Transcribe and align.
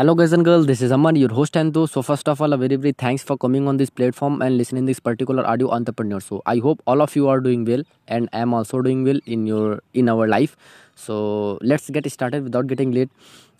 Hello 0.00 0.14
guys 0.14 0.32
and 0.32 0.42
girls, 0.46 0.64
this 0.64 0.80
is 0.80 0.92
Aman, 0.92 1.16
your 1.16 1.28
host 1.28 1.54
and 1.58 1.74
host. 1.74 1.92
So 1.92 2.00
first 2.00 2.26
of 2.26 2.40
all, 2.40 2.54
a 2.54 2.56
very 2.56 2.76
very 2.76 2.92
thanks 2.92 3.22
for 3.22 3.36
coming 3.36 3.68
on 3.68 3.76
this 3.76 3.90
platform 3.90 4.40
and 4.40 4.56
listening 4.56 4.86
this 4.86 4.98
particular 4.98 5.46
audio 5.46 5.68
entrepreneur. 5.70 6.20
So 6.20 6.40
I 6.46 6.56
hope 6.56 6.80
all 6.86 7.02
of 7.02 7.14
you 7.14 7.28
are 7.28 7.38
doing 7.38 7.66
well 7.66 7.82
and 8.08 8.26
I 8.32 8.38
am 8.38 8.54
also 8.54 8.80
doing 8.80 9.04
well 9.04 9.20
in 9.26 9.46
your 9.46 9.82
in 9.92 10.08
our 10.08 10.26
life. 10.26 10.56
So 10.94 11.58
let's 11.60 11.90
get 11.90 12.10
started 12.10 12.44
without 12.44 12.66
getting 12.66 12.92
late. 12.92 13.10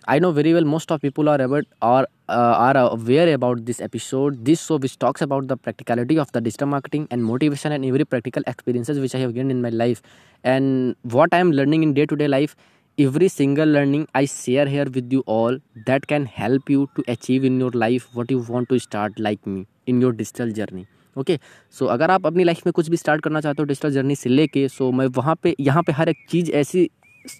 I 0.08 0.18
know 0.18 0.32
very 0.32 0.54
well 0.54 0.64
most 0.64 0.90
of 0.90 1.02
people 1.02 1.28
are 1.28 1.38
aware 1.42 1.64
are 1.82 2.06
uh, 2.30 2.54
are 2.68 2.74
aware 2.86 3.34
about 3.34 3.66
this 3.66 3.82
episode. 3.90 4.42
This 4.46 4.64
show 4.64 4.78
which 4.78 4.98
talks 4.98 5.20
about 5.20 5.48
the 5.48 5.58
practicality 5.58 6.18
of 6.18 6.32
the 6.32 6.40
digital 6.40 6.68
marketing 6.68 7.06
and 7.10 7.22
motivation 7.22 7.70
and 7.70 7.84
every 7.84 8.06
practical 8.06 8.42
experiences 8.46 8.98
which 8.98 9.14
I 9.14 9.18
have 9.18 9.34
gained 9.34 9.50
in 9.50 9.60
my 9.60 9.76
life 9.84 10.00
and 10.42 10.96
what 11.02 11.34
I 11.34 11.46
am 11.48 11.52
learning 11.52 11.82
in 11.82 11.92
day 11.92 12.06
to 12.06 12.16
day 12.16 12.28
life 12.28 12.56
every 12.98 13.28
single 13.28 13.70
learning 13.74 14.02
i 14.14 14.26
share 14.26 14.64
here 14.66 14.86
with 14.94 15.12
you 15.12 15.20
all 15.26 15.56
that 15.86 16.06
can 16.06 16.24
help 16.32 16.70
you 16.70 16.86
to 16.96 17.04
achieve 17.08 17.44
in 17.44 17.58
your 17.58 17.70
life 17.72 18.08
what 18.12 18.30
you 18.30 18.40
want 18.48 18.68
to 18.68 18.78
start 18.78 19.18
like 19.18 19.46
me 19.46 19.66
in 19.86 20.00
your 20.00 20.12
digital 20.12 20.52
journey. 20.52 20.84
Okay 21.16 21.34
okay? 21.34 21.44
So 21.74 21.84
so, 21.84 21.90
अगर 21.92 22.10
आप 22.10 22.26
अपनी 22.26 22.44
life 22.44 22.60
में 22.66 22.72
कुछ 22.72 22.88
भी 22.90 22.96
start 22.96 23.22
करना 23.22 23.40
चाहते 23.40 23.62
हो 23.62 23.66
digital 23.66 23.90
journey 23.92 24.16
से 24.16 24.30
लेके 24.30 24.66
सो 24.68 24.84
so, 24.84 24.94
मैं 24.98 25.06
वहाँ 25.16 25.34
पे 25.42 25.54
यहाँ 25.60 25.82
पे 25.82 25.92
हर 25.92 26.08
एक 26.08 26.16
चीज़ 26.30 26.50
ऐसी 26.52 26.88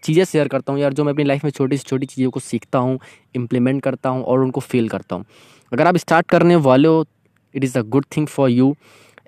चीज़ें 0.05 0.25
शेयर 0.25 0.49
करता 0.49 0.73
हूँ 0.73 0.81
यार 0.81 0.93
जो 0.93 1.05
मैं 1.05 1.13
अपनी 1.13 1.25
लाइफ 1.25 1.45
में 1.45 1.51
छोटी 1.51 1.77
से 1.77 1.89
छोटी 1.89 2.07
चीज़ों 2.07 2.31
को 2.31 2.41
सीखता 2.41 2.79
हूँ 2.79 2.99
इम्प्लीमेंट 3.37 3.83
करता 3.83 4.09
हूँ 4.09 4.25
और 4.25 4.41
उनको 4.41 4.61
फील 4.61 4.89
करता 4.89 5.17
हूँ। 5.17 5.25
अगर 5.73 5.87
आप 5.87 5.97
स्टार्ट 5.97 6.29
करने 6.29 6.57
वाले 6.69 6.89
हो 6.89 7.05
it 7.55 7.65
is 7.65 7.79
a 7.79 7.83
good 7.95 8.05
thing 8.17 8.27
for 8.27 8.51
you 8.51 8.75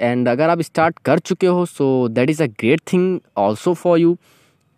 and 0.01 0.29
अगर 0.29 0.51
आप 0.51 0.61
स्टार्ट 0.63 0.99
कर 1.05 1.19
चुके 1.19 1.47
हो 1.47 1.65
so 1.67 1.87
that 2.09 2.31
is 2.31 2.43
a 2.43 2.47
great 2.61 2.81
thing 2.93 3.19
also 3.37 3.75
for 3.75 3.99
you 3.99 4.17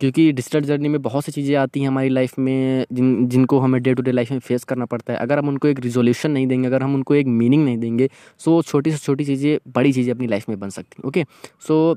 क्योंकि 0.05 0.33
डिजिटल 0.33 0.61
जर्नी 0.61 0.89
में 0.89 1.01
बहुत 1.03 1.25
सी 1.25 1.33
चीज़ें 1.33 1.55
आती 1.57 1.81
हैं 1.81 1.89
हमारी 1.89 2.09
लाइफ 2.09 2.39
में, 2.39 2.87
जिन, 2.93 3.27
जिनको 3.29 3.59
हमें 3.59 3.83
डे 3.83 3.95
टू 3.95 4.03
डे 4.03 4.12
लाइफ 4.12 4.31
में 4.31 4.39
फेस 4.39 4.65
करना 4.65 4.85
पड़ता 4.85 5.12
है। 5.12 5.19
अगर 5.19 5.39
हम 5.39 5.49
उनको 5.49 5.69
एक 5.69 5.81
रिजोल्यूशन 5.81 6.31
नहीं 6.31 6.47
देंगे, 6.47 6.67
अगर 6.69 6.83
हम 6.83 6.95
उनको 6.95 7.15
एक 7.15 7.27
मीनिंग 7.27 7.65
नहीं 7.65 7.78
देंगे 7.78 8.09
सो 8.41 8.61
छोटी 8.62 8.91
से 8.91 8.98
छोटी 8.98 9.25
चीज़ें, 9.25 9.59
बड़ी 9.75 9.93
चीज़ें 9.93 10.12
अपनी 10.15 10.27
लाइफ 10.27 10.48
में 10.48 10.59
बन 10.61 10.69
सकती 10.70 10.97
हैं 10.98 11.09
ओके 11.09 11.25
सो 11.67 11.97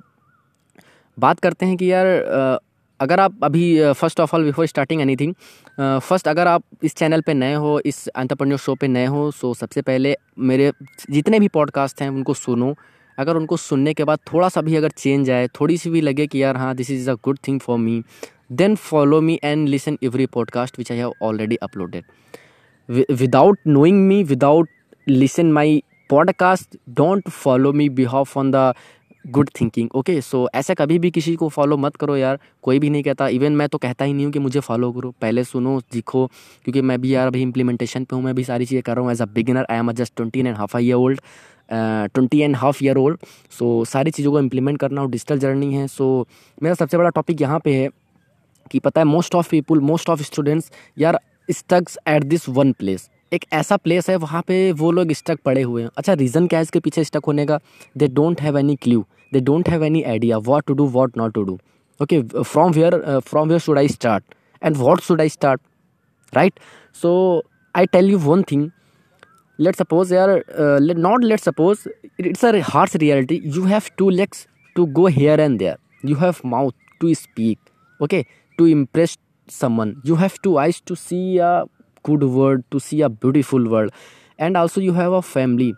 बात 1.17 1.39
करते 1.39 1.65
हैं 1.65 1.77
कि 1.77 1.91
यार 1.91 2.05
अगर 2.99 3.19
आप 3.19 3.43
अभी 3.43 3.93
first 3.93 4.19
of 4.19 4.35
all 4.35 4.43
before 4.43 4.65
starting 4.65 5.01
anything 5.01 5.33
first 5.79 6.27
अगर 6.27 6.47
आप 6.47 6.63
इस 6.83 6.95
चैनल 6.95 7.21
पे 7.21 7.33
नए 7.33 7.53
हो, 7.53 7.79
इस 7.85 8.07
एंटरप्रेन्योर 8.09 8.59
शो 8.59 8.75
पे 8.75 8.87
नए 8.87 9.05
हो 9.05 9.29
सो 9.31 9.53
सबसे 9.53 9.81
पहले 9.81 10.15
मेरे 10.39 10.71
जितने 11.09 11.39
भी 11.39 11.47
पॉडकास्ट 11.49 12.01
हैं, 12.01 12.09
उनको 12.09 12.33
सुनो। 12.33 12.73
अगर 13.17 13.35
उनको 13.35 13.57
सुनने 13.57 13.93
के 13.93 14.03
बाद 14.03 14.19
थोड़ा 14.33 14.49
सा 14.49 14.61
भी 14.61 14.75
अगर 14.75 14.89
चेंज 14.89 15.29
आए, 15.29 15.47
थोड़ी 15.47 15.77
सी 15.77 15.89
भी 15.89 16.01
लगे 16.01 16.27
कि 16.27 16.43
यार 16.43 16.57
हाँ 16.57 16.75
this 16.75 16.91
is 16.91 17.11
a 17.11 17.13
good 17.13 17.39
thing 17.47 17.59
for 17.59 17.77
me 17.77 18.03
then 18.51 18.75
follow 18.75 19.21
me 19.21 19.39
and 19.43 19.69
listen 19.69 19.97
every 20.03 20.25
podcast 20.25 20.77
which 20.77 20.91
I 20.91 20.97
have 20.97 21.13
already 21.21 21.55
uploaded 21.55 22.03
without 23.11 23.59
knowing 23.67 24.07
me 24.07 24.23
without 24.23 24.69
listen 25.07 25.51
my 25.51 25.83
podcast 26.09 26.77
don't 26.89 27.29
follow 27.29 27.73
me 27.73 27.89
behalf 27.89 28.37
on 28.37 28.51
the 28.51 28.73
good 29.27 29.49
thinking 29.59 29.89
okay 29.95 30.19
so 30.21 30.47
ऐसा 30.55 30.73
कभी 30.73 30.97
भी 30.99 31.09
किसी 31.11 31.35
को 31.35 31.47
follow 31.49 31.77
मत 31.77 31.95
करो 31.95 32.15
यार। 32.17 32.39
कोई 32.63 32.79
भी 32.79 32.89
नहीं 32.89 33.03
कहता। 33.03 33.27
इवन 33.27 33.55
मैं 33.55 33.67
तो 33.69 33.77
कहता 33.77 34.05
ही 34.05 34.13
नहीं 34.13 34.25
हूँ 34.25 34.33
कि 34.33 34.39
मुझे 34.39 34.59
फॉलो 34.59 34.91
करो। 34.91 35.11
पहले 35.21 35.43
सुनो 35.43 35.79
सीखो। 35.93 36.25
क्योंकि 36.65 36.81
मैं 36.81 36.99
भी 37.01 37.13
यार 37.13 37.27
अभी 37.27 37.41
इंप्लीमेंटेशन 37.41 38.03
पे 38.03 38.15
हूँ 38.15 38.23
मैं 38.23 38.33
भी 38.35 38.43
सारी 38.43 38.65
चीज़ें 38.65 38.81
कर 38.83 38.95
रहा 38.95 39.03
हूँ। 39.03 39.11
As 39.11 39.21
a 39.21 39.25
beginner 39.33 39.65
I 39.71 39.77
am 39.77 39.91
just 39.91 40.15
twenty 40.15 40.39
and 40.39 40.55
half 40.57 40.77
year 40.77 40.95
old 40.95 41.19
twenty 41.71 42.39
and 42.39 42.55
half 42.55 42.83
year 42.83 42.97
old 42.97 43.25
so 43.59 43.83
सारी 43.85 44.11
चीज़ों 44.11 44.31
को 44.31 44.39
इम्प्लीमेंट 44.39 44.79
करना 44.79 45.01
और 45.01 45.09
डिजिटल 45.09 45.39
जर्नी 45.39 45.73
है। 45.73 45.87
सो 45.87 46.05
so, 46.23 46.63
मेरा 46.63 46.75
सबसे 46.75 46.97
बड़ा 46.97 47.09
टॉपिक 47.09 47.41
यहाँ 47.41 47.59
पे 47.59 47.73
है 47.75 47.89
कि 48.71 48.79
पता 48.79 49.01
है 49.01 49.05
most 49.05 49.35
of 49.35 49.49
people 49.51 49.79
most 49.81 50.09
of 50.09 50.21
students 50.23 50.71
यार 50.97 51.19
stucks 51.49 51.97
at 52.07 52.23
this 52.25 52.49
one 52.49 52.71
place 52.71 53.09
एक 53.33 53.45
ऐसा 53.53 53.77
प्लेस 53.77 54.09
है 54.09 54.15
वहाँ 54.17 54.41
पे 54.47 54.71
वो 54.71 54.91
लोग 54.91 55.11
स्टक 55.13 55.39
पड़े 55.45 55.61
हुए 55.61 55.81
हैं। 55.83 55.89
अच्छा 55.97 56.13
रीज़न 56.13 56.47
क्या 56.47 56.59
है 56.59 56.63
इसके 56.63 56.79
पीछे 56.79 57.03
स्टक 57.03 57.25
होने 57.27 57.45
का? 57.45 57.59
They 57.97 58.07
don't 58.07 58.41
have 58.41 58.57
any 58.57 58.75
clue 58.75 59.05
they 59.31 59.39
don't 59.39 59.67
have 59.67 59.81
any 59.81 60.05
idea 60.05 60.39
what 60.39 60.67
to 60.67 60.75
do 60.75 60.83
what 60.83 61.15
not 61.15 61.33
to 61.33 61.45
do. 61.45 61.59
Okay 62.01 62.23
from 62.43 62.73
where 62.73 62.93
uh, 63.05 63.21
from 63.21 63.49
where 63.49 63.59
should 63.59 63.77
i 63.77 63.87
start? 63.87 64.23
And 64.61 64.77
what 64.77 65.03
should 65.03 65.21
i 65.21 65.27
start? 65.27 65.61
Right? 66.35 66.59
So 66.91 67.43
i 67.75 67.85
tell 67.85 68.05
you 68.05 68.19
one 68.19 68.43
thing. 68.43 68.71
Let's 69.59 69.77
suppose 69.79 70.09
they 70.09 70.17
are 70.17 70.43
uh, 70.55 70.79
not 70.79 71.23
let's 71.23 71.43
suppose 71.43 71.87
it's 72.17 72.43
a 72.43 72.61
harsh 72.61 72.95
reality. 72.95 73.41
You 73.43 73.63
have 73.65 73.89
two 73.97 74.09
legs 74.09 74.47
to 74.75 74.85
go 74.87 75.07
here 75.07 75.39
and 75.39 75.59
there. 75.59 75.77
You 76.03 76.15
have 76.15 76.43
mouth 76.43 76.75
to 77.01 77.13
speak. 77.15 77.57
Okay? 78.01 78.25
To 78.59 78.65
impress 78.65 79.17
someone. 79.47 80.01
You 80.03 80.15
have 80.15 80.39
two 80.41 80.57
eyes 80.57 80.79
to 80.81 80.95
see 80.95 81.39
a 81.39 81.65
good 82.03 82.23
world 82.23 82.63
to 82.71 82.79
see 82.79 83.01
a 83.01 83.09
beautiful 83.09 83.67
world. 83.67 83.91
And 84.37 84.55
also 84.55 84.79
you 84.79 84.93
have 84.93 85.11
a 85.11 85.21
family 85.21 85.73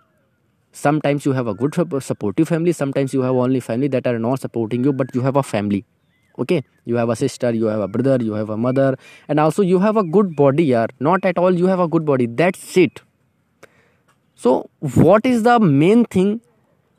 sometimes 0.87 1.29
you 1.29 1.37
have 1.39 1.53
a 1.53 1.55
good 1.61 1.79
supportive 2.09 2.51
family 2.55 2.75
sometimes 2.81 3.15
you 3.19 3.29
have 3.29 3.45
only 3.45 3.63
family 3.69 3.93
that 3.95 4.11
are 4.13 4.19
not 4.27 4.45
supporting 4.47 4.89
you 4.89 4.93
but 5.03 5.15
you 5.19 5.29
have 5.29 5.41
a 5.43 5.47
family 5.53 5.85
okay? 6.39 6.63
You 6.85 6.95
have 6.95 7.09
a 7.09 7.15
sister 7.15 7.51
you 7.51 7.65
have 7.65 7.81
a 7.81 7.87
brother 7.87 8.17
you 8.23 8.33
have 8.33 8.49
a 8.49 8.57
mother 8.57 8.97
and 9.27 9.39
also 9.39 9.61
you 9.61 9.79
have 9.79 9.97
a 9.97 10.03
good 10.03 10.35
body 10.35 10.67
yaar. 10.67 10.87
Not 10.99 11.25
at 11.25 11.37
all 11.37 11.53
you 11.53 11.67
have 11.67 11.79
a 11.79 11.87
good 11.87 12.05
body. 12.05 12.25
That's 12.25 12.77
it. 12.77 13.01
So 14.35 14.69
what 14.79 15.25
is 15.25 15.43
the 15.43 15.59
main 15.59 16.05
thing 16.05 16.41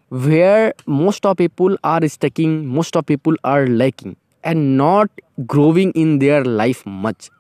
where 0.09 0.75
most 0.87 1.25
of 1.25 1.37
people 1.37 1.77
are 1.85 2.07
sticking 2.09 2.67
most 2.67 2.97
of 2.97 3.07
people 3.07 3.37
are 3.45 3.67
lacking 3.67 4.17
and 4.43 4.77
not 4.77 5.11
growing 5.47 5.93
in 5.93 6.19
their 6.19 6.45
life 6.45 6.85
much? 6.87 7.31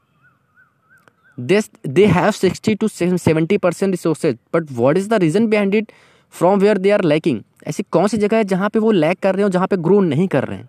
This 1.36 1.70
they 1.82 2.06
have 2.06 2.36
60 2.36 2.76
to 2.76 2.88
70 2.88 3.58
percent 3.58 3.92
resources 3.92 4.36
but 4.50 4.70
what 4.70 4.98
is 4.98 5.08
the 5.08 5.18
reason 5.18 5.48
behind 5.48 5.74
it 5.74 5.92
from 6.34 6.58
where 6.60 6.78
they 6.78 6.90
are 6.90 7.04
lacking 7.04 7.40
ऐसी 7.68 7.82
कौन 7.92 8.06
सी 8.08 8.16
जगह 8.16 8.36
है 8.36 8.44
जहाँ 8.44 8.68
पे 8.68 8.78
वो 8.78 8.90
lack 8.90 9.18
कर 9.18 9.34
रहे 9.34 9.42
हो 9.42 9.48
जहाँ 9.48 9.66
पे 9.66 9.76
ग्रो 9.76 10.00
नहीं 10.00 10.26
कर 10.28 10.44
रहे 10.44 10.58
हैं? 10.58 10.68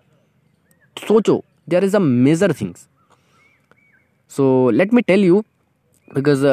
सोचो 0.97 1.43
there 1.69 1.83
is 1.83 1.95
a 1.95 1.99
major 1.99 2.53
things 2.53 2.87
so 4.31 4.69
let 4.69 4.93
me 4.93 5.01
tell 5.01 5.23
you 5.25 5.39
because 6.15 6.45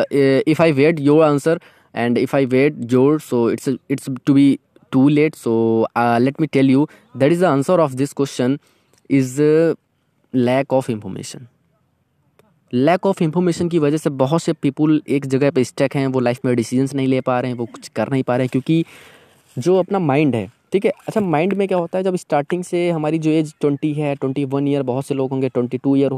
if 0.50 0.62
I 0.62 0.72
wait 0.72 1.00
your 1.00 1.24
answer 1.24 1.60
and 1.94 2.18
if 2.18 2.36
I 2.36 2.46
wait 2.46 2.76
your 2.92 3.20
so 3.20 3.50
it's 3.50 3.68
it's 3.68 4.10
to 4.26 4.34
be 4.34 4.58
too 4.92 5.08
late 5.08 5.34
so 5.34 5.54
let 5.98 6.40
me 6.40 6.46
tell 6.46 6.70
you 6.70 6.88
that 7.16 7.32
is 7.32 7.40
the 7.40 7.44
answer 7.44 7.80
of 7.80 7.94
this 7.94 8.12
question 8.12 8.58
is 9.10 9.40
lack 10.34 10.72
of 10.72 10.90
information 10.90 11.46
lack 12.72 13.06
of 13.06 13.22
information 13.22 13.68
की 13.68 13.78
वजह 13.78 13.96
से 13.96 14.10
बहुत 14.12 14.42
से 14.42 14.52
people 14.52 15.00
एक 15.08 15.26
जगह 15.26 15.50
पे 15.50 15.64
stuck 15.64 15.96
हैं, 15.96 16.06
वो 16.06 16.20
लाइफ 16.20 16.44
में 16.44 16.54
डिसीजंस 16.56 16.94
नहीं 16.94 17.06
ले 17.08 17.20
पा 17.20 17.38
रहे 17.40 17.50
हैं, 17.50 17.58
वो 17.58 17.66
कुछ 17.66 17.88
कर 17.88 18.10
नहीं 18.12 18.22
पा 18.22 18.36
रहे 18.36 18.44
हैं, 18.44 18.50
क्योंकि 18.52 18.84
जो 19.56 19.76
अपना 19.76 19.98
माइंड 19.98 20.34
है, 20.34 20.50
ठीक 20.72 20.84
है? 20.84 20.90
अच्छा 21.08 21.20
माइंड 21.20 21.52
में 21.54 21.66
क्या 21.68 21.78
होता 21.78 21.98
है, 21.98 22.04
जब 22.04 22.16
स्टार्टिंग 22.16 22.64
से 22.64 22.88
हमारी 22.90 23.18
जो 23.18 23.30
एज 23.30 23.54
ट्वेंटी 23.60 23.92
है 23.94 24.14
ट्वेंटी 24.14 24.44
वन 24.44 24.68
ईयर 24.68 24.82
बहुत 24.82 25.06
से 25.06 25.14
लोग 25.14 25.30
होंगे 25.30 25.48
twenty 25.48 25.78
two 25.78 25.96
year 25.96 26.10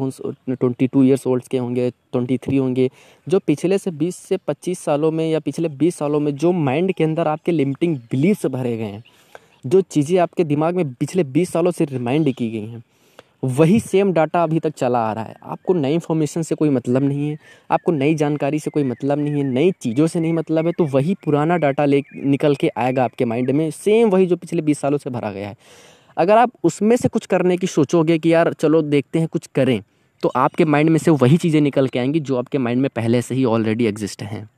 twenty 0.51 0.87
two 0.87 1.03
years 1.03 1.27
old 1.27 1.49
के 1.51 1.59
होंगे 1.59 1.89
ट्वेंटी 1.91 2.39
थ्री 2.39 2.57
होंगे, 2.57 2.91
जो 3.27 3.39
पिछले 3.39 3.79
से 3.79 3.91
बीस 3.93 4.17
से 4.19 4.37
पच्चीस 4.49 4.79
सालों 4.79 5.11
में 5.11 5.29
या 5.31 5.41
पिछले 5.41 5.69
बीस 5.71 5.97
सालों 5.97 6.21
में 6.21 6.35
जो 6.35 6.53
माइंड 6.53 6.93
के 6.93 7.05
अंदर 7.05 7.29
आपके 7.29 7.53
लिमिटिंग 7.53 7.97
बिलीव्स 8.11 8.47
भरे 8.49 8.77
गए 8.77 8.85
हैं, 8.85 9.03
जो 9.67 9.81
चीज़ें 9.81 10.19
आपके 10.19 10.45
दिमाग 10.45 10.77
में 10.77 10.93
पिछले 10.95 11.25
बीस 11.25 11.53
सालों 11.53 11.71
से 11.71 11.85
रिमाइंड 11.85 12.35
की 12.35 12.51
गई 12.51 12.67
हैं 12.67 12.83
वही 13.43 13.79
सेम 13.81 14.13
डाटा 14.13 14.43
अभी 14.43 14.59
तक 14.61 14.75
चला 14.77 14.99
आ 15.01 15.13
रहा 15.13 15.25
है। 15.25 15.35
आपको 15.45 15.75
नई 15.75 15.95
इन्फॉर्मेशन 15.95 16.43
से 16.43 16.55
कोई 16.55 16.71
मतलब 16.71 17.03
नहीं 17.03 17.29
है, 17.29 17.37
आपको 17.71 17.93
नई 17.93 18.15
जानकारी 18.15 18.59
से 18.59 18.71
कोई 18.71 18.85
मतलब 18.85 19.19
नहीं 19.19 19.35
है, 19.35 19.43
नई 19.45 19.73
चीज़ों 19.73 20.07
से 20.07 20.21
नहीं 20.21 20.33
मतलब 20.33 20.67
है 20.67 20.73
तो 20.73 20.85
वही 20.87 21.15
पुराना 21.25 21.57
डाटा 21.57 21.85
ले 21.85 22.03
निकल 22.17 22.55
के 22.55 22.71
आएगा 22.77 23.05
आपके 23.05 23.25
माइंड 23.25 23.51
में। 23.51 23.71
सेम 23.71 24.11
वही 24.11 24.27
जो 24.27 24.37
पिछले 24.37 24.63
बीस 24.63 24.81
सालों 24.81 24.99
से 24.99 25.11
भरा 25.11 25.33
गया 25.33 25.49
है। 25.49 25.57
अगर 26.17 26.39
आप 26.39 26.53
उसमें 26.65 26.97
से 26.97 27.09
कुछ 27.09 27.27
करने 27.27 27.57
की 27.57 27.67
सोचोगे 27.67 28.19
कि 28.19 28.33
यार 28.33 28.53
चलो 28.53 28.83
देखते 28.83 29.19
हैं 29.19 29.29
कुछ 29.29 29.47
करें 29.55 29.81
तो 30.23 30.33
आपके 30.37 30.65
माइंड 30.65 30.91
में 30.91 30.99
से 30.99 31.11
वही 31.13 31.37
चीज़ें 31.37 31.61
निकल 31.61 31.89
के 31.89 31.99
आएँगी 31.99 32.21
जो 32.21 32.37
आपके 32.37 32.59
माइंड 32.59 32.81
में 32.81 32.91
पहले 32.97 33.23
से 33.23 33.35
ही 33.35 33.45
ऑलरेडी 33.47 33.87
एग्जिस्ट 33.87 34.23
हैं। 34.23 34.49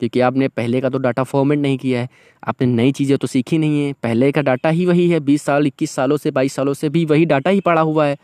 क्योंकि 0.00 0.20
आपने 0.20 0.48
पहले 0.50 0.80
का 0.80 0.88
तो 0.88 0.98
डाटा 0.98 1.22
फॉर्मेट 1.24 1.58
नहीं 1.58 1.78
किया 1.78 2.00
है, 2.00 2.08
आपने 2.42 2.66
नई 2.66 2.92
चीज़ें 2.92 3.16
तो 3.18 3.26
सीखी 3.26 3.58
नहीं 3.58 3.84
है। 3.84 3.92
पहले 4.02 4.32
का 4.32 4.42
डाटा 4.42 4.68
ही 4.70 4.86
वही 4.86 5.08
है, 5.10 5.20
बीस 5.20 5.42
साल, 5.42 5.66
इक्कीस 5.66 5.90
सालों 5.90 6.16
से, 6.16 6.30
बाईस 6.30 6.54
सालों 6.54 6.74
से 6.74 6.88
भी 6.88 7.04
वही 7.04 7.24
डाटा 7.26 7.50
ही 7.50 7.60
पड़ा 7.60 7.80
हुआ 7.82 8.06
है। 8.06 8.16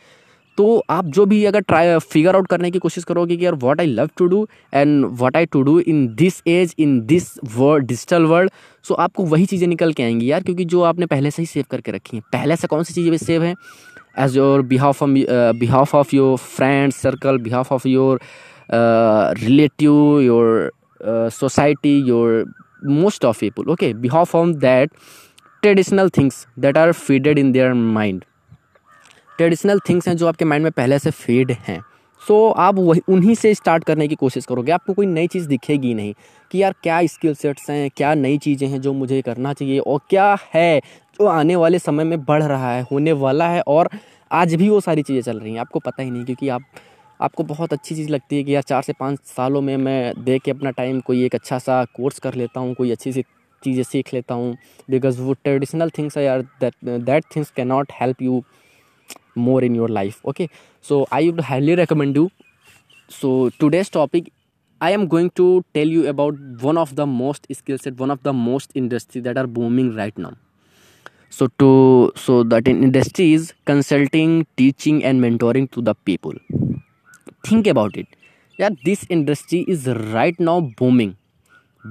तो 0.59 0.83
आप 0.91 1.05
जो 1.07 1.25
भी 1.27 1.45
अगर 1.45 1.61
ट्राई 1.61 1.99
फिगर 2.01 2.37
आउट 2.37 2.47
करने 2.47 2.71
की 2.71 2.79
कोशिश 2.79 3.05
करोगे 3.05 3.37
कि 3.37 3.45
यार 3.45 3.55
what 3.55 3.81
I 3.81 3.87
love 3.87 4.11
to 4.19 4.27
do 4.27 4.47
and 4.75 5.05
what 5.05 5.37
I 5.37 5.47
to 5.47 5.63
do 5.63 5.79
in 5.81 6.07
this 6.17 6.41
age 6.47 6.75
in 6.79 7.01
this 7.07 7.29
world 7.57 7.87
digital 7.87 8.25
world 8.25 8.51
so 8.85 8.95
आपको 8.97 9.25
वही 9.25 9.47
चीज़ें 9.47 9.67
निकल 9.69 9.93
के 9.93 10.03
आएँगी 10.03 10.31
यार, 10.31 10.43
क्योंकि 10.43 10.65
जो 10.65 10.83
आपने 10.83 11.07
पहले 11.07 11.31
से 11.31 11.43
ही 11.43 11.47
सेव 11.47 11.65
करके 11.71 11.93
रखी 11.93 12.17
हैं। 12.17 12.23
पहले 12.33 12.57
से 12.57 12.67
कौन 12.67 12.83
सी 12.83 12.95
चीज़ें 12.95 13.17
सेव 13.17 13.43
हैं? 13.43 13.55
As 14.19 14.37
your 14.37 14.63
behalf 14.65 15.03
behalf 15.03 15.95
of 15.95 16.15
your 16.17 16.37
friends 16.39 16.97
circle 16.97 17.39
behalf 17.41 17.73
of 17.73 17.89
your 17.89 18.21
relative 19.41 20.21
your 20.21 20.71
society 21.31 21.95
your 22.09 22.45
most 22.99 23.25
of 23.25 23.39
people 23.39 23.71
okay 23.71 23.93
behalf 24.07 24.35
from 24.35 24.57
that 24.61 24.97
traditional 25.63 26.09
things 26.09 26.47
that 26.59 26.79
are 26.79 26.93
feeded 26.93 27.39
in 27.39 27.53
their 27.53 27.73
mind 27.75 28.25
traditional 29.39 29.79
things 29.89 30.09
हैं 30.09 30.17
जो 30.17 30.27
आपके 30.27 30.45
mind 30.45 30.63
में 30.63 30.73
पहले 30.73 30.99
से 30.99 31.11
feed 31.11 31.51
हैं। 31.51 31.79
So 32.23 32.35
so, 32.51 32.59
आप 32.59 32.75
वही 32.75 33.01
उन्हीं 33.09 33.35
से 33.35 33.55
स्टार्ट 33.55 33.85
करने 33.85 34.09
की 34.09 34.15
कोशिश 34.15 34.47
करोगे। 34.47 34.73
आपको 34.73 34.93
कोई 34.93 35.07
नई 35.07 35.27
चीज़ 35.27 35.49
दिखेगी 35.49 35.95
नहीं 35.95 36.15
कि 36.51 36.63
यार 36.63 36.75
क्या 36.83 37.01
स्किल 37.07 37.35
सेट्स 37.35 37.71
हैं 37.71 37.91
क्या 37.97 38.15
नई 38.15 38.39
चीज़ें 38.39 38.69
हैं 38.69 38.81
जो 38.81 38.93
मुझे 38.93 39.23
करना 39.23 39.53
चाहिए 39.53 39.79
और 39.79 40.01
क्या 40.11 40.37
है 40.55 40.79
जो 41.21 41.27
आने 41.27 41.57
वाले 41.57 41.79
समय 41.79 42.05
में 42.05 42.25
बढ़ 42.25 42.43
रहा 42.43 42.73
है 42.73 42.83
होने 42.93 43.13
वाला 43.13 43.49
है 43.49 43.63
और 43.67 43.89
आज 44.31 44.55
भी 44.55 44.69
वो 44.69 44.81
सारी 44.81 45.03
चीज़ें 45.03 45.23
चल 45.23 45.39
रही 45.39 45.53
हैं। 45.53 45.61
आपको 45.61 45.81
पता 45.81 46.03
ही 46.03 46.11
नहीं 46.11 46.25
क्योंकि 46.25 46.49
आप 46.49 46.63
आपको 47.21 47.45
बहुत 47.45 47.73
अच्छी 47.73 47.95
चीज़ 47.95 48.11
लगती 48.11 48.37
है 48.37 48.45
कि 48.45 48.55
यार 48.55 48.63
चार 48.63 48.83
से 48.83 48.93
पाँच 49.01 49.19
सालों 49.37 49.61
में 49.61 49.77
मैं 49.77 50.25
दे 50.25 50.39
के 50.39 50.51
अपना 50.51 50.71
टाइम 50.79 51.01
कोई 51.07 51.25
एक 51.25 51.35
अच्छा 51.35 51.59
सा 51.59 51.85
कोर्स 51.97 52.19
कर 52.19 52.35
लेता 52.35 52.61
हूँ 52.61 52.75
कोई 52.75 52.91
अच्छी 52.91 53.13
सी 53.13 53.23
चीज़ें 53.63 53.83
सीख 53.83 54.13
लेता 54.15 54.35
हूँ 54.35 54.57
बिकॉज़ 54.91 55.21
वो 55.23 55.33
ट्रेडिशनल 55.45 55.91
थिंग्स 55.99 56.19
है 56.19 56.25
यार 56.25 56.43
that 56.61 56.75
that 56.85 57.25
things 57.37 57.51
can 57.57 57.69
not 57.69 57.93
help 58.01 58.23
you 58.23 58.43
more 59.37 59.63
in 59.63 59.75
your 59.75 59.89
life 59.89 60.21
okay 60.25 60.49
so 60.83 61.07
i 61.11 61.25
would 61.25 61.41
highly 61.41 61.75
recommend 61.75 62.17
you 62.17 62.31
so 63.09 63.51
today's 63.59 63.91
topic 63.91 64.33
i 64.81 64.91
am 64.91 65.07
going 65.07 65.31
to 65.31 65.65
tell 65.75 65.87
you 65.87 66.07
about 66.07 66.35
one 66.63 66.79
of 66.79 66.95
the 66.97 67.07
most 67.07 67.47
skill 67.53 67.79
set 67.79 67.97
one 67.97 68.11
of 68.11 68.23
the 68.23 68.33
most 68.33 68.71
industry 68.75 69.21
that 69.21 69.37
are 69.37 69.47
booming 69.47 69.95
right 69.97 70.17
now 70.17 70.33
so 71.31 71.49
to 71.59 72.13
so 72.17 72.43
that 72.43 72.69
industry 72.69 73.33
is 73.33 73.53
consulting 73.65 74.47
teaching 74.57 75.03
and 75.05 75.21
mentoring 75.21 75.71
to 75.71 75.83
the 75.83 75.95
people 76.11 76.35
think 77.45 77.67
about 77.67 77.97
it. 77.97 78.07
Yeah 78.59 78.71
this 78.85 79.05
industry 79.09 79.65
is 79.69 79.87
right 80.17 80.39
now 80.39 80.61
booming 80.61 81.17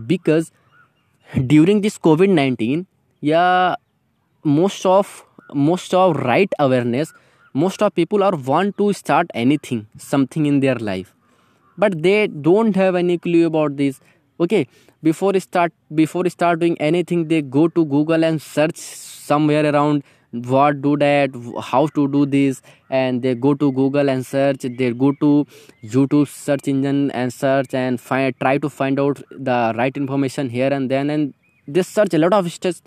because 0.08 0.52
during 1.48 1.82
this 1.82 1.98
covid-19 1.98 2.86
yeah 3.22 3.76
most 4.44 4.86
of 4.86 5.26
most 5.54 5.94
of 5.94 6.16
right 6.18 6.52
awareness 6.60 7.14
most 7.54 7.82
of 7.82 7.94
people 7.96 8.24
are 8.24 8.36
want 8.36 8.78
to 8.78 8.92
start 8.94 9.28
anything 9.34 9.86
something 9.98 10.46
in 10.46 10.60
their 10.60 10.76
life. 10.76 11.14
But 11.78 12.02
they 12.04 12.28
don't 12.28 12.76
have 12.76 12.96
any 12.96 13.18
clue 13.18 13.46
about 13.46 13.78
this. 13.78 14.00
Okay 14.40 14.68
before 15.04 15.38
start 15.40 15.74
before 15.94 16.28
start 16.30 16.60
doing 16.60 16.78
anything 16.80 17.28
they 17.28 17.42
go 17.42 17.68
to 17.68 17.86
google 17.94 18.24
and 18.24 18.42
search 18.42 18.78
somewhere 18.78 19.66
around 19.72 20.04
what 20.34 20.82
do 20.82 20.98
that 20.98 21.30
how 21.62 21.86
to 21.88 22.08
do 22.08 22.26
this 22.26 22.62
and 22.90 23.22
they 23.22 23.36
go 23.36 23.54
to 23.54 23.72
google 23.72 24.10
and 24.10 24.26
search 24.26 24.66
they 24.80 24.92
go 24.92 25.12
to 25.22 25.46
youtube 25.84 26.28
search 26.28 26.68
engine 26.68 27.12
and 27.12 27.32
search 27.32 27.74
and 27.74 28.02
find 28.02 28.34
try 28.40 28.58
to 28.58 28.70
find 28.70 29.00
out 29.00 29.22
the 29.30 29.74
right 29.78 29.96
information 29.96 30.50
here 30.50 30.74
and 30.74 30.90
then 30.90 31.10
and 31.10 31.34
they 31.68 31.84
search 31.84 32.14
a 32.14 32.18
lot 32.18 32.34
of 32.34 32.52
stuff 32.52 32.82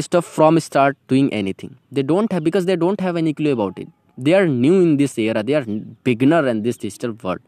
stuff 0.00 0.24
from 0.24 0.60
start 0.60 0.96
doing 1.08 1.32
anything. 1.32 1.76
They 1.90 2.02
don't 2.02 2.30
have 2.32 2.44
because 2.44 2.66
they 2.66 2.76
don't 2.76 3.00
have 3.00 3.16
any 3.16 3.34
clue 3.34 3.52
about 3.52 3.78
it. 3.78 3.88
They 4.16 4.34
are 4.34 4.46
new 4.46 4.80
in 4.80 4.96
this 4.96 5.18
era. 5.18 5.42
They 5.42 5.54
are 5.54 5.64
beginner 6.04 6.46
in 6.46 6.62
this 6.62 6.76
digital 6.76 7.12
world 7.12 7.40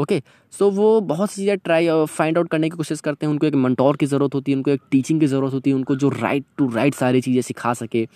okay 0.00 0.22
so 0.52 0.70
वो 0.70 1.00
बहुत 1.00 1.30
सी 1.30 1.40
चीज़ें 1.42 1.56
try 1.58 1.88
find 2.08 2.38
out 2.38 2.48
करने 2.50 2.68
की 2.70 2.76
कोशिश 2.76 3.00
करते 3.00 3.26
हैं। 3.26 3.30
उनको 3.32 3.46
एक 3.46 3.54
मंटोर 3.56 3.96
की 3.96 4.06
ज़रूरत 4.06 4.34
होती 4.34 4.52
है, 4.52 4.56
उनको 4.56 4.70
एक 4.70 4.80
टीचिंग 4.90 5.20
की 5.20 5.26
ज़रूरत 5.26 5.52
होती 5.54 5.70
है, 5.70 5.76
उनको 5.76 5.96
जो 5.96 6.08
राइट 6.10 6.44
टू 6.58 6.68
राइट 6.70 6.94
सारी 6.94 7.20
चीज़ें 7.20 7.40
सिखा 7.42 7.72
सके, 7.74 8.06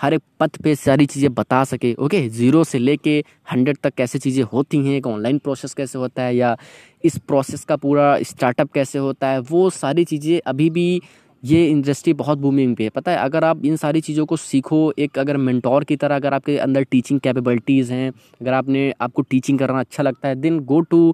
हर 0.00 0.14
एक 0.14 0.22
पथ 0.40 0.56
पे 0.62 0.74
सारी 0.74 1.06
चीज़ें 1.06 1.32
बता 1.34 1.62
सके। 1.64 1.92
ओके 1.94 2.28
ज़ीरो 2.30 2.64
से 2.64 2.78
लेके 2.78 3.22
हंड्रेड 3.52 3.78
तक 3.82 3.94
कैसे 3.94 4.18
चीज़ें 4.18 4.42
होती 4.44 4.78
हैं, 4.78 4.96
एक 4.96 5.06
ऑनलाइन 5.06 5.38
प्रोसेस 5.38 5.74
कैसे 5.74 5.98
होता 5.98 6.22
है 6.22 6.36
या 6.36 6.56
इस 7.04 7.18
प्रोसेस 7.18 7.64
का 7.64 7.76
पूरा 7.76 8.16
स्टार्टअप 8.22 8.72
कैसे 8.72 8.98
होता 8.98 9.28
है, 9.28 9.38
वो 9.40 9.68
सारी 9.72 10.04
चीज़ें 10.04 10.40
अभी 10.46 10.70
भी 10.70 11.00
ये 11.46 11.66
इंडस्ट्री 11.70 12.12
बहुत 12.14 12.38
बूमिंग 12.38 12.74
पे 12.76 12.84
है। 12.84 12.90
पता 12.90 13.10
है, 13.10 13.18
अगर 13.18 13.44
आप 13.44 13.64
इन 13.64 13.76
सारी 13.76 14.00
चीज़ों 14.00 14.26
को 14.26 14.36
सीखो, 14.36 14.92
एक 14.98 15.18
अगर 15.18 15.36
मेंटोर 15.38 15.84
की 15.84 15.96
तरह 15.96 16.16
अगर 16.16 16.34
आपके 16.34 16.56
अंदर 16.58 16.82
टीचिंग 16.90 17.20
कैपेबिलिटीज़ 17.20 17.92
हैं, 17.92 18.10
अगर 18.40 18.52
आपने, 18.52 18.92
आपको 19.00 19.22
टीचिंग 19.22 19.58
करना 19.58 19.80
अच्छा 19.80 20.02
लगता 20.02 20.28
है 20.28 20.34
then 20.36 20.58
go 20.64 20.80
to 20.80 21.12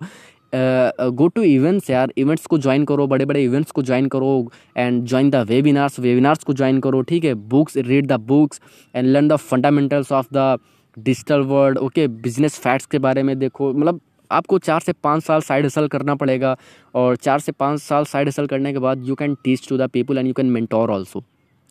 go 0.54 1.26
to 1.28 1.42
events 1.42 1.90
यार। 1.90 2.12
इवेंट्स 2.18 2.46
को 2.46 2.58
ज्वाइन 2.58 2.84
करो 2.84 3.06
बड़े 3.06 3.24
बड़े 3.24 3.42
इवेंट्स 3.44 3.70
को 3.70 3.82
ज्वाइन 3.82 4.08
करो 4.08 4.50
and 4.76 5.04
join 5.04 5.30
the 5.30 5.36
webinars 5.48 5.98
webinars 6.00 6.44
को 6.44 6.52
ज्वाइन 6.52 6.80
करो, 6.80 7.00
ठीक 7.02 7.24
है? 7.24 7.34
Books 7.34 7.76
read 7.78 8.06
the 8.06 8.20
books 8.22 8.60
and 8.94 9.08
learn 9.08 9.28
the 9.28 9.36
fundamentals 9.50 10.12
of 10.12 10.26
the 10.34 10.58
digital 10.96 11.40
world 11.50 11.78
okay 11.78 12.06
business 12.08 12.58
facts 12.60 12.86
के 12.86 12.98
बारे 13.00 13.22
में 13.22 13.38
देखो 13.38 13.72
मतलब 13.72 14.00
आपको 14.32 14.58
चार 14.60 14.80
से 14.80 14.92
पाँच 15.02 15.24
साल 15.24 15.40
साइड 15.40 15.64
हसल 15.64 15.88
करना 15.88 16.14
पड़ेगा 16.14 16.56
और 16.94 17.16
चार 17.16 17.40
से 17.40 17.52
पाँच 17.54 17.80
साल 17.80 18.04
साइड 18.04 18.28
हसल 18.28 18.46
करने 18.46 18.72
के 18.72 18.78
बाद 18.78 19.08
you 19.08 19.14
can 19.14 19.36
teach 19.44 19.68
to 19.68 19.78
the 19.78 19.90
people 19.90 20.18
and 20.18 20.26
you 20.26 20.32
can 20.32 20.50
mentor 20.50 20.90
also 20.90 21.24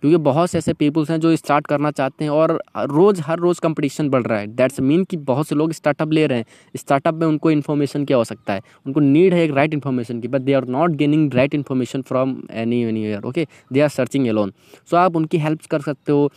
क्योंकि 0.04 0.18
बहुत 0.18 0.50
से 0.50 0.58
ऐसे 0.58 0.74
पीपल्स 0.74 1.10
हैं 1.12 1.19
जो 1.19 1.36
स्टार्ट 1.36 1.68
करना 1.68 1.90
चाहते 1.92 2.24
हैं 2.24 2.31
और 2.31 2.52
रोज़, 2.78 3.22
हर 3.22 3.40
रोज़ 3.40 3.60
कंपटीशन 3.62 4.10
बढ़ 4.10 4.24
रहा 4.24 4.40
है। 4.40 4.48
दैट्स 4.48 4.80
मीन 4.80 5.04
कि 5.04 5.18
बहुत 5.19 5.48
से 5.48 5.56
लोग 5.56 5.72
स्टार्टअप 5.72 6.12
ले 6.12 6.25
रहे 6.28 6.38
हैं। 6.38 6.46
स्टार्टअप 6.75 7.16
में 7.16 7.25
उनको 7.28 7.52
इन्फॉर्मेशन 7.52 8.06
की 8.06 8.13
आवश्यकता 8.13 8.54
है। 8.54 8.62
उनको 8.86 9.00
नीड 9.00 9.34
है 9.34 9.44
एक 9.44 9.52
राइट 9.56 9.74
इन्फॉर्मेशन 9.74 10.22
की 10.22 10.28
but 10.28 10.42
they 10.42 10.54
are 10.54 10.66
not 10.68 10.92
gaining 10.92 11.34
right 11.34 11.54
information 11.56 12.02
from 12.02 12.36
any 12.52 12.81
any 12.84 13.04
year 13.04 13.25
okay 13.25 13.46
they 13.74 13.81
are 13.81 13.90
searching 13.90 14.28
alone 14.28 14.54
so 14.92 14.98
आप 14.98 15.16
उनकी 15.16 15.38
हेल्प 15.38 15.66
कर 15.72 15.81
सकते 15.81 16.12
हो। 16.12 16.31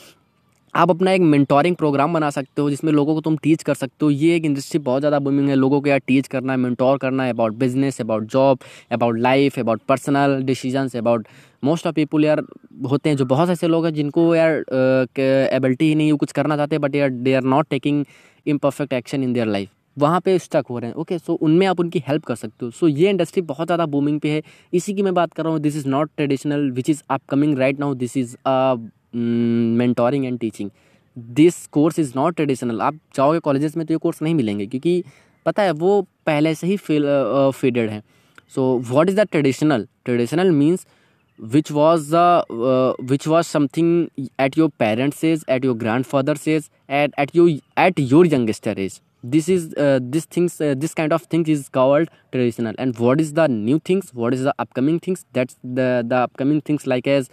आप 0.75 0.91
अपना 0.91 1.13
एक 1.13 1.21
मेंटोरिंग 1.23 1.75
प्रोग्राम 1.77 2.15
बना 2.15 2.29
सकते 2.31 2.63
हो, 2.63 2.71
जिसमें 2.71 2.93
लोगों 2.93 3.15
को 3.15 3.21
तुम 3.21 3.37
टीच 3.43 3.63
कर 3.63 3.75
सकते 3.75 4.05
हो। 4.05 4.11
ये 4.11 4.35
एक 4.37 4.45
इंडस्ट्री 4.45 4.79
बहुत 4.81 5.01
ज़्यादा 5.01 5.19
बूमिंग 5.19 5.49
है। 5.49 5.55
लोगों 5.55 5.81
को 5.81 5.89
यार 5.89 5.99
टीच 6.07 6.29
करना 6.29 6.53
है 6.53 6.59
मेंटोर 6.59 6.99
करना 6.99 7.25
है 7.25 7.33
about 7.33 7.53
business 7.59 8.01
about 8.01 8.25
job 8.33 8.59
about 8.93 9.19
life 9.19 9.59
about 9.59 9.81
personal 9.89 10.41
decisions 10.45 10.97
about 10.97 11.29
most 11.65 11.87
of 11.87 11.95
people 11.95 12.25
यार 12.25 12.43
होते 12.89 13.09
हैं, 13.09 13.17
जो 13.17 13.25
बहुत 13.27 13.51
ऐसे 13.51 13.69
लोग 13.69 13.85
हैं 13.87 13.93
जिनको 13.95 14.35
यार 14.35 14.65
एबिलिटी 15.19 15.89
ही 15.89 15.95
नहीं 15.95 16.13
कुछ 16.15 16.33
करना 16.33 16.57
चाहते 16.57 16.79
बट 16.79 16.95
यार 16.97 17.11
they 17.11 17.35
are 17.35 17.45
not 17.45 17.69
taking 17.71 18.05
imperfect 18.47 18.93
action 18.93 19.23
in 19.25 19.33
their 19.33 19.47
life 19.47 19.69
वहाँ 19.97 20.21
पे 20.21 20.39
स्टक 20.39 20.65
हो 20.71 20.79
रहे 20.79 20.91
हैं। 20.91 20.97
ओके 20.97 21.19
सो 21.19 21.35
उनमें 21.43 21.67
आप 21.67 21.81
उनकी 21.81 22.03
हेल्प 22.07 22.25
कर 22.25 22.35
सकते 22.35 22.65
हो। 22.65 22.71
सो 22.71 22.89
ये 22.89 23.11
इंडस्ट्री 23.11 23.43
बहुत 23.45 23.67
ज़्यादा 23.67 23.87
बूमिंग 23.87 24.19
पे 24.21 24.31
है। 24.31 24.43
इसी 24.73 24.95
की 24.95 25.03
मैं 25.03 25.13
बात 25.15 25.33
कर 25.33 25.45
रहा 25.45 25.53
हूँ। 25.53 25.61
This 25.63 25.77
is 25.77 25.87
not 25.89 26.11
traditional 26.17 26.71
which 26.73 26.91
is 26.91 27.03
upcoming 27.11 27.59
right 27.59 27.81
now 27.81 27.95
this 27.95 28.17
is 28.17 28.35
a 28.37 28.75
mentoring 29.15 30.25
and 30.25 30.39
teaching 30.39 30.71
this 31.17 31.67
course 31.73 31.99
is 31.99 32.13
not 32.17 32.35
traditional 32.37 32.81
आप 32.81 32.99
जाओगे 33.17 33.39
कॉलेजेस 33.41 33.77
में 33.77 33.87
तो 33.87 33.95
ये 33.95 33.99
कोर्स 33.99 34.23
नहीं 34.23 34.35
मिलेंगे, 34.35 34.67
क्योंकि 34.67 35.03
पता 35.47 35.63
है, 35.63 35.71
वो 35.73 36.07
पहले 36.27 36.55
से 36.55 36.67
ही 36.67 36.77
फिल 36.77 37.07
फिटेड 37.55 37.91
है। 37.91 38.03
So 38.55 38.77
what 38.91 39.09
is 39.09 39.17
the 39.17 39.27
traditional 39.31 39.87
traditional 40.05 40.51
means 40.53 40.87
which 41.39 41.71
was 41.73 42.11
the 42.15 42.97
which 43.11 43.27
was 43.29 43.47
something 43.47 44.29
at 44.41 44.59
your 44.59 44.71
parents 44.79 45.25
is 45.25 45.45
at 45.51 45.65
your 45.65 45.77
grandfathers 46.05 46.47
is 46.49 46.69
at 46.93 47.15
at 47.21 47.37
your 47.37 47.51
at 47.79 48.01
your 48.01 48.27
youngster 48.35 48.79
age 48.81 49.01
this 49.27 49.49
is 49.49 49.69
this 50.03 50.27
things 50.37 50.61
this 50.63 50.95
kind 50.95 51.13
of 51.13 51.27
things 51.33 51.49
is 51.51 51.69
covered 51.75 52.09
traditional 52.33 52.75
and 52.79 52.95
what 52.99 53.21
is 53.21 53.35
the 53.35 53.47
new 53.51 53.79
things 53.89 54.11
what 54.15 54.35
is 54.35 54.45
the 54.45 54.53
upcoming 54.59 55.01
things 55.07 55.25
that's 55.35 55.57
the 55.67 56.13
upcoming 56.15 56.61
things 56.69 56.87
like 56.89 57.09
as 57.09 57.29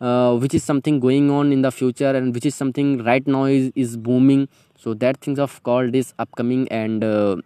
uh, 0.00 0.36
which 0.36 0.54
is 0.54 0.62
something 0.64 1.00
going 1.00 1.30
on 1.30 1.52
in 1.52 1.62
the 1.62 1.70
future 1.70 2.10
and 2.10 2.34
which 2.34 2.46
is 2.46 2.54
something 2.54 3.02
right 3.04 3.26
now 3.26 3.44
is, 3.44 3.72
is 3.74 3.96
booming. 3.96 4.48
So 4.76 4.94
that 4.94 5.18
things 5.18 5.38
of 5.38 5.62
called 5.62 5.94
is 5.94 6.14
upcoming 6.18 6.68
and 6.68 7.04
uh, 7.04 7.36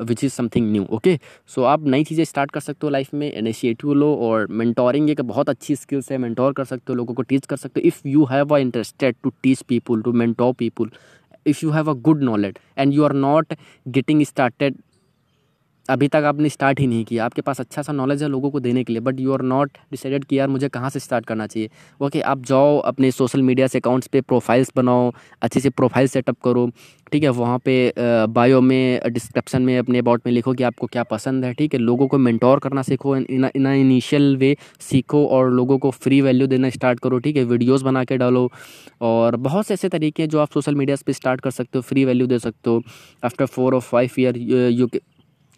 which 0.00 0.22
is 0.24 0.32
something 0.32 0.70
new 0.72 0.84
okay 0.94 1.18
so 1.54 1.62
आप 1.64 1.84
नई 1.86 2.04
चीज़ें 2.04 2.24
start 2.24 2.50
कर 2.50 2.60
सकते 2.60 2.86
हो 2.86 2.90
life 2.90 3.14
में 3.14 3.30
initiative 3.32 3.92
लो 3.92 4.14
और 4.26 4.46
mentoring 4.60 5.10
एक 5.10 5.20
बहुत 5.20 5.48
अच्छी 5.48 5.76
स्किल्स 5.76 6.10
है 6.12 6.18
मेंटोर 6.18 6.52
कर 6.52 6.64
सकते 6.64 6.92
हो 6.92 6.96
लोगों 6.96 7.14
को 7.14 7.22
टीच 7.22 7.46
कर 7.46 7.56
सकते 7.56 7.80
हो। 7.80 7.86
If 7.88 8.08
you 8.08 8.24
have 8.30 8.54
a 8.54 8.58
interested 8.58 9.16
to 9.22 9.32
teach 9.42 9.62
people 9.68 10.02
to 10.02 10.12
mentor 10.12 10.52
people 10.58 10.90
if 11.46 11.64
you 11.64 11.70
have 11.70 11.90
a 11.90 11.94
good 12.08 12.22
knowledge 12.22 12.58
and 12.78 12.92
you 12.94 13.04
are 13.04 13.12
not 13.12 13.54
getting 13.88 14.22
started 14.22 14.76
अभी 15.88 16.08
तक 16.08 16.22
आपने 16.26 16.48
स्टार्ट 16.48 16.80
ही 16.80 16.86
नहीं 16.86 17.04
किया। 17.04 17.24
आपके 17.24 17.42
पास 17.42 17.60
अच्छा 17.60 17.82
सा 17.82 17.92
नॉलेज 17.92 18.22
है 18.22 18.28
लोगों 18.28 18.50
को 18.50 18.60
देने 18.60 18.84
के 18.84 18.92
लिए 18.92 19.00
but 19.00 19.20
you 19.20 19.32
are 19.32 19.42
not 19.44 19.78
decided 19.90 20.24
कि 20.24 20.38
यार 20.38 20.48
मुझे 20.48 20.68
कहाँ 20.68 20.90
से 20.90 21.00
स्टार्ट 21.00 21.26
करना 21.26 21.46
चाहिए। 21.46 21.70
ओके 22.00 22.20
आप 22.22 22.44
जाओ, 22.46 22.76
अपने 22.78 23.10
सोशल 23.10 23.42
मीडिया 23.42 23.66
से 23.66 23.78
अकाउंट्स 23.78 24.08
पे 24.08 24.20
प्रोफाइल्स 24.22 24.72
बनाओ, 24.76 25.12
अच्छे 25.42 25.60
से 25.60 25.70
प्रोफ़ाइल 25.70 26.08
सेटअप 26.08 26.36
करो, 26.44 26.70
ठीक 27.12 27.22
है? 27.22 27.28
वहाँ 27.30 27.58
पे 27.64 27.92
बायो 27.98 28.60
में 28.60 29.00
डिस्क्रिप्शन 29.12 29.62
में, 29.62 29.78
अपने 29.78 29.98
अबाउट 29.98 30.22
में 30.26 30.32
लिखो 30.32 30.52
कि 30.54 30.64
आपको 30.64 30.86
क्या 30.86 31.02
पसंद 31.04 31.44
है, 31.44 31.52
ठीक 31.54 31.74
है? 31.74 31.80
लोगों 31.80 32.08
को 32.08 32.18
मेंटोर 32.18 32.58
करना 32.58 32.82
सीखो, 32.82 33.16
इन 33.16 33.44
इन 33.46 33.66
इनिशियल 33.66 34.36
वे 34.36 34.56
सीखो 34.80 35.26
और 35.28 35.50
लोगों 35.52 35.78
को 35.78 35.90
फ्री 35.92 36.20
वैल्यू 36.20 36.46
देना 36.46 36.70
स्टार्ट 36.70 37.00
करो, 37.00 37.18
ठीक 37.18 37.36
है? 37.36 37.44
वीडियोस 37.46 37.82
बना 37.82 38.04
के 38.04 38.16
डालो 38.16 38.50
और 39.02 39.36
बहुत 39.38 39.66
से 39.66 39.74
ऐसे 39.74 39.88
तरीके 39.88 40.22
हैं 40.22 40.30
जो 40.30 40.38
आप 40.38 40.52
सोशल 40.52 40.74
मीडिया 40.74 40.96
पे 41.06 41.12
स्टार्ट 41.12 41.40
कर 41.40 41.50
सकते 41.50 41.78
हो 41.78 41.82
फ्री 41.82 42.04
वैल्यू 42.04 42.26
दे 42.26 42.38
सकते 42.38 42.70
हो। 42.70 42.82
आफ्टर 43.24 43.46
फोर 43.46 43.74
और 43.74 43.80
five 43.82 44.10
year 44.18 44.38
you 44.38 44.88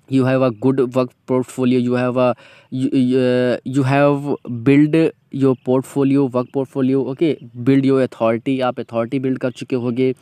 you 0.09 0.25
have 0.25 0.41
a 0.41 0.51
good 0.63 0.79
work 0.95 1.12
portfolio 1.25 1.79
you 1.79 1.93
have 1.93 2.17
a 2.17 2.35
you, 2.69 3.19
uh, 3.19 3.57
you 3.63 3.83
have 3.83 4.25
build 4.63 4.95
your 5.31 5.55
portfolio 5.65 6.25
work 6.25 6.51
portfolio 6.53 7.00
okay 7.13 7.31
build 7.63 7.85
your 7.85 8.01
authority 8.03 8.59
आप 8.62 8.79
authority 8.79 9.19
build 9.19 9.39
कर 9.41 9.51
चुके 9.51 9.75
होगे 9.85 10.13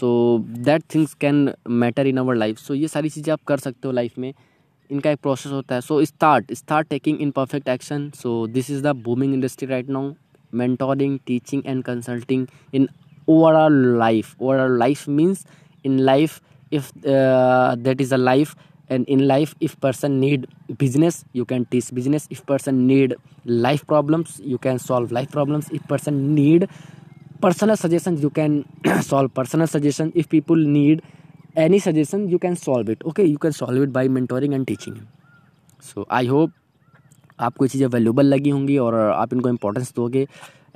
so 0.00 0.10
that 0.66 0.82
things 0.94 1.14
can 1.20 1.48
matter 1.82 2.06
in 2.06 2.18
our 2.18 2.34
life 2.34 2.58
so 2.58 2.74
ये 2.74 2.88
सारी 2.88 3.08
चीज़ें 3.08 3.32
आप 3.32 3.40
कर 3.46 3.58
सकते 3.58 3.88
हो 3.88 3.92
लाइफ 3.92 4.18
में 4.18 4.32
इनका 4.90 5.10
एक 5.10 5.18
प्रोसेस 5.22 5.52
होता 5.52 5.74
है 5.74 5.80
so 5.80 6.04
start 6.04 6.52
start 6.52 6.88
taking 6.88 7.20
in 7.20 7.30
perfect 7.30 7.68
action 7.68 8.10
so 8.22 8.46
this 8.46 8.70
is 8.70 8.82
the 8.82 8.94
booming 9.04 9.34
industry 9.34 9.68
right 9.68 9.88
now 9.88 10.12
mentoring 10.54 11.14
teaching 11.26 11.62
and 11.66 11.84
consulting 11.84 12.48
in 12.72 12.88
overall 13.26 13.78
life 14.02 14.34
overall 14.40 14.76
life 14.82 15.06
means 15.08 15.44
in 15.84 15.98
life 15.98 16.40
if 16.70 16.92
uh, 17.06 17.74
that 17.76 18.00
is 18.00 18.12
a 18.12 18.18
life 18.18 18.54
and 18.89 19.05
in 19.09 19.21
life 19.21 19.53
if 19.61 19.75
person 19.81 20.11
need 20.11 20.45
business 20.79 21.23
you 21.35 21.45
can 21.45 21.63
teach 21.71 21.93
business 21.93 22.27
if 22.31 22.41
person 22.47 22.75
need 22.75 23.15
life 23.47 23.83
problems 23.85 24.39
you 24.45 24.57
can 24.57 24.77
solve 24.77 25.13
life 25.13 25.31
problems 25.31 25.71
if 25.73 25.87
person 25.89 26.13
need 26.13 26.67
personal 27.41 27.75
suggestion 27.75 28.17
you 28.17 28.29
can 28.29 28.63
solve 28.87 29.29
personal 29.35 29.65
suggestion 29.65 30.11
if 30.15 30.27
people 30.31 30.65
need 30.67 31.01
any 31.57 31.79
suggestion 31.79 32.27
you 32.29 32.37
can 32.37 32.55
solve 32.55 32.91
it 32.91 33.03
okay 33.03 33.23
you 33.23 33.37
can 33.37 33.51
solve 33.51 33.83
it 33.83 33.89
by 33.89 34.09
mentoring 34.09 34.53
and 34.53 34.65
teaching 34.65 34.95
so 35.83 36.05
I 36.11 36.27
hope 36.27 36.53
आपको 37.39 37.65
ये 37.65 37.69
चीज़ें 37.69 37.87
valuable 37.87 38.25
लगी 38.25 38.49
होंगी 38.49 38.77
और 38.77 38.95
आप 38.95 39.33
इनको 39.33 39.49
importance 39.49 39.93
दोगे. 39.95 40.27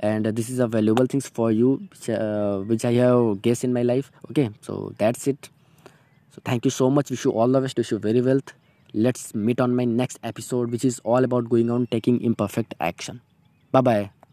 And 0.04 0.26
this 0.28 0.50
is 0.50 0.62
a 0.62 0.66
valuable 0.66 1.06
things 1.06 1.30
for 1.36 1.52
you 1.52 1.72
which 2.68 2.86
I 2.86 2.94
have 2.96 3.34
guess 3.44 3.64
in 3.64 3.72
my 3.72 3.82
life 3.82 4.10
okay 4.30 4.48
so 4.66 4.78
that's 4.98 5.28
it 5.28 5.46
so 6.34 6.42
thank 6.44 6.64
you 6.64 6.70
so 6.70 6.90
much. 6.90 7.10
Wish 7.10 7.24
you 7.24 7.32
all 7.32 7.48
the 7.48 7.60
best. 7.60 7.76
Wish 7.76 7.90
you 7.92 7.98
very 7.98 8.20
wealth. 8.20 8.52
Let's 8.92 9.34
meet 9.34 9.60
on 9.60 9.74
my 9.74 9.84
next 9.84 10.18
episode 10.22 10.70
which 10.70 10.84
is 10.84 11.00
all 11.00 11.24
about 11.24 11.48
going 11.48 11.70
on 11.70 11.86
taking 11.86 12.20
imperfect 12.20 12.74
action. 12.80 13.20
Bye 13.72 13.80
bye 13.80 14.23